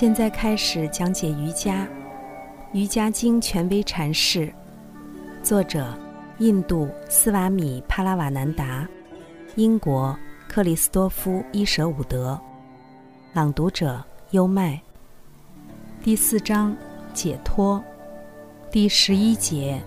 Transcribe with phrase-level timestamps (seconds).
[0.00, 1.84] 现在开始讲解瑜伽，
[2.72, 4.54] 《瑜伽经》权威阐释，
[5.42, 5.92] 作者
[6.38, 8.88] 印度斯瓦米帕拉瓦南达，
[9.56, 10.16] 英国
[10.46, 12.40] 克里斯多夫伊舍伍德，
[13.32, 14.00] 朗读者
[14.30, 14.80] 优麦。
[16.00, 16.76] 第四章
[17.12, 17.82] 解脱，
[18.70, 19.82] 第十一节。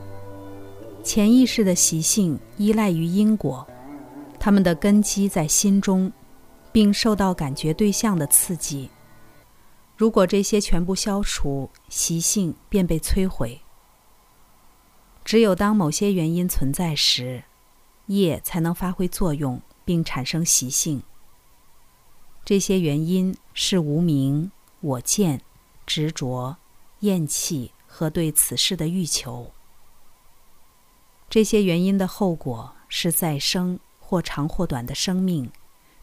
[1.06, 3.66] 潜意识的习性依赖于因果，
[4.38, 6.12] 它们的根基在心中，
[6.70, 8.90] 并受到感觉对象的刺激。
[10.02, 13.62] 如果这些全部消除，习性便被摧毁。
[15.24, 17.44] 只有当某些原因存在时，
[18.08, 21.04] 业才能发挥作用并产生习性。
[22.44, 25.42] 这些原因是无名、我见、
[25.86, 26.58] 执着、
[27.02, 29.52] 厌弃和对此事的欲求。
[31.30, 35.52] 这些原因的后果是再生或长或短的生命，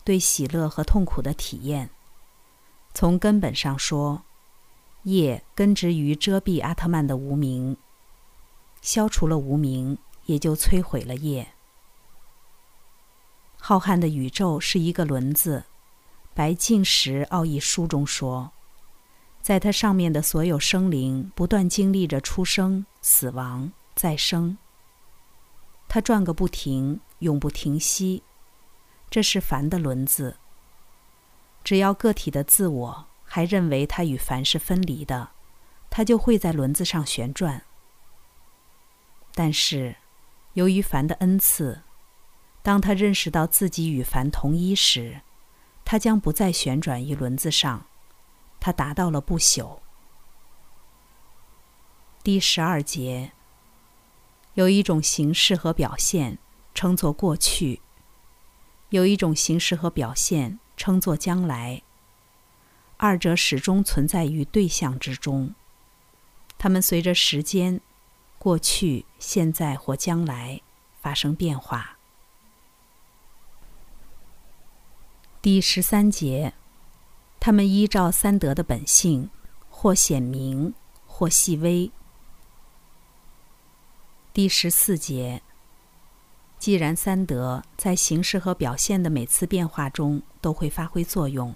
[0.05, 1.91] 对喜乐和痛苦的体验。
[2.99, 4.25] 从根本上说，
[5.05, 7.77] 业根植于遮蔽阿特曼的无名。
[8.83, 11.47] 消除了无名，也就摧毁了业。
[13.57, 15.63] 浩瀚的宇宙是一个轮子，
[16.35, 18.51] 白净石奥义书中说，
[19.41, 24.59] 在它上面的所有生灵不断经历着出生、死亡、再生。
[25.87, 28.25] 它转个不停，永不停息。
[29.09, 30.37] 这是凡的轮子。
[31.69, 35.33] 只要个体的自我还认为它与凡是分离的，
[35.91, 37.67] 它就会在轮子上旋转。
[39.35, 39.97] 但是，
[40.55, 41.83] 由于凡的恩赐，
[42.63, 45.21] 当他认识到自己与凡同一时，
[45.85, 47.85] 他将不再旋转于轮子上。
[48.59, 49.81] 他达到了不朽。
[52.23, 53.33] 第十二节。
[54.55, 56.39] 有一种形式和表现
[56.75, 57.83] 称作过去，
[58.89, 61.83] 有一种形式和表现称作将来。
[62.97, 65.55] 二者始终存在于对象之中，
[66.57, 67.81] 它们随着时间、
[68.39, 70.63] 过去、现在或将来
[71.03, 71.99] 发生变化。
[75.43, 76.55] 第十三节，
[77.39, 79.31] 它们依照三德的本性，
[79.69, 80.75] 或显明，
[81.07, 81.91] 或细微。
[84.33, 85.43] 第十四节。
[86.59, 91.55] 既然三德在形式和表现的每次变化中都会发挥作用，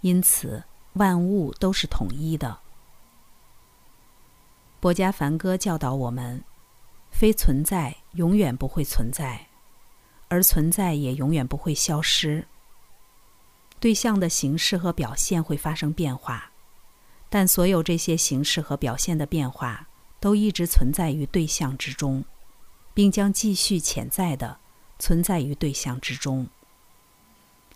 [0.00, 0.62] 因此
[0.94, 2.58] 万物都是统一的。
[4.80, 6.42] 博加梵歌教导我们：
[7.10, 9.48] 非存在永远不会存在，
[10.28, 12.46] 而存在也永远不会消失。
[13.80, 16.52] 对象的形式和表现会发生变化，
[17.28, 19.88] 但所有这些形式和表现的变化。
[20.20, 22.24] 都一直存在于对象之中，
[22.94, 24.58] 并将继续潜在的
[24.98, 26.46] 存在于对象之中。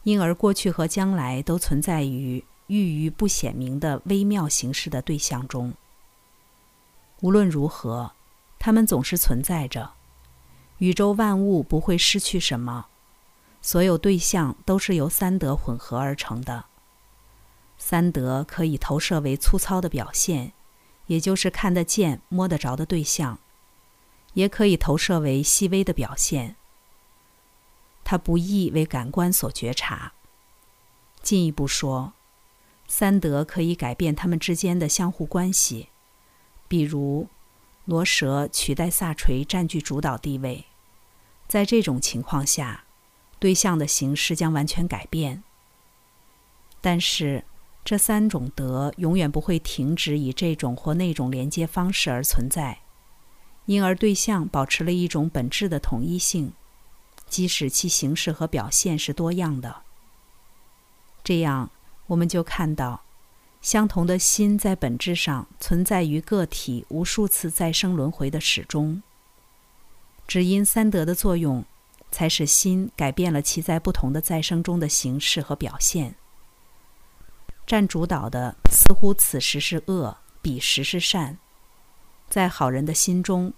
[0.03, 5.75] 因而，过去和将来都存在于寓于不显明的微妙形式的对象中。
[7.21, 8.13] 无论如何，
[8.59, 9.93] 它们总是存在着。
[10.79, 12.87] 宇宙万物不会失去什么。
[13.63, 16.67] 所有对象都是由三德混合而成的。
[17.79, 20.53] 三德可以投射为粗糙的表现。
[21.07, 23.39] 也就是看得见、摸得着的对象，
[24.37, 26.57] 也可以投射为细微的表现。
[28.05, 30.13] 它不易为感官所觉察。
[31.23, 32.13] 进一步说，
[32.87, 35.89] 三德可以改变它们之间的相互关系，
[36.69, 37.29] 比如
[37.87, 40.67] 罗蛇取代萨锤占据主导地位。
[41.49, 42.85] 在这种情况下，
[43.39, 45.43] 对象的形式将完全改变。
[46.81, 47.45] 但是。
[47.87, 52.81] 这三种德永远不会停止以这种或那种连接方式而存在，
[53.67, 56.53] 因而对象保持了一种本质的统一性，
[57.29, 59.83] 即使其形式和表现是多样的。
[61.23, 61.71] 这样，
[62.07, 63.03] 我们就看到，
[63.61, 69.03] 相同的心在本质上存在于个体无数次再生轮回的始终。
[70.29, 71.65] 只因三德的作用，
[72.13, 76.15] 才使心改变了其在不同的再生中的形式和表现。
[77.67, 81.39] 占主导的似乎此时是恶，彼时是善。
[82.29, 83.53] 在好人的心中，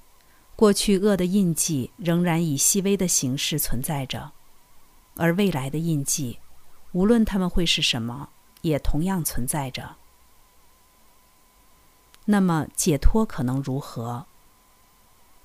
[0.55, 4.33] 过去恶的印记仍然以细微的形式存在着，
[5.17, 6.39] 而未来的印记，
[6.93, 8.31] 无论他们会是什么，
[8.63, 9.97] 也同样存在着。
[12.27, 14.27] 那么解脱可能如何？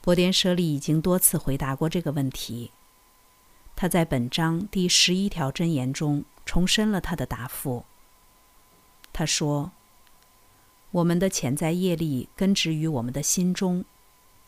[0.02, 2.72] 波颠舍利已经多次回答过这个问题。
[3.76, 7.86] 他在本章第十一条箴言中重申了他的答复。
[9.14, 9.72] 他说
[10.94, 13.84] ：“我们的潜在业力根植于我们的心中，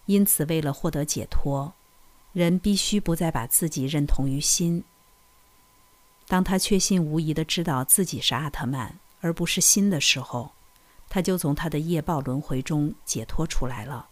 [0.06, 1.74] 因此，为了获得解脱，
[2.34, 4.84] 人必须不再把自己认同于心。
[6.28, 10.52] 当他确信无疑的知道自己是阿特曼，而不是心的时候，
[11.10, 14.10] 他就从他的业报轮回中解脱出来了。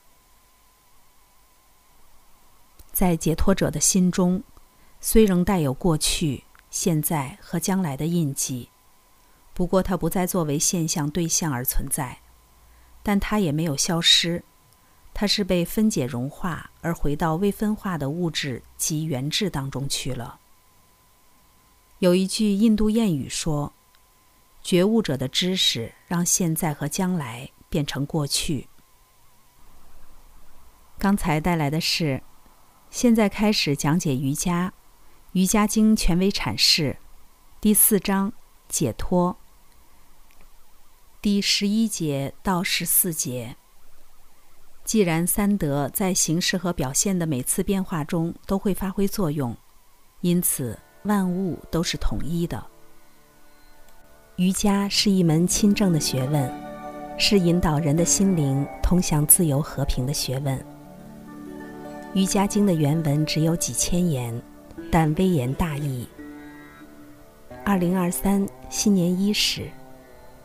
[2.91, 4.41] 在解脱者的心中，
[4.99, 8.69] 虽仍带有过去、现在和将来的印记，
[9.53, 12.19] 不过它不再作为现象对象而存在，
[13.03, 14.43] 但它也没有消失，
[15.13, 20.39] 它是被分解融化而回到未分化的物质及原质当中去了。
[21.99, 23.73] 有一句印度谚语说
[24.63, 28.67] ：“觉悟者的知识让现在和将来变成过去。”
[30.97, 32.23] 刚才带来的是。
[32.93, 34.69] 现在开始讲解瑜伽，
[35.31, 36.97] 《瑜伽经》权威阐释，
[37.59, 38.31] 第四章
[38.69, 39.35] 解脱，
[41.23, 43.55] 第十一节到十四节。
[44.83, 49.55] 既然三德在形式和表现的每次变化中都会发挥作用，
[50.19, 52.61] 因此万物都是统一的。
[54.35, 56.53] 瑜伽是一门亲政的学问，
[57.17, 60.59] 是引导人的心灵通向自由和平的学问。
[62.13, 64.41] 《瑜伽经》的原文只有几千言，
[64.91, 66.05] 但微言大义。
[67.63, 69.69] 二零二三新年伊始，